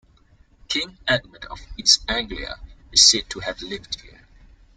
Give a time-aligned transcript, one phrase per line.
[0.67, 2.55] King Edmund of East Anglia
[2.91, 4.25] is said to have lived here.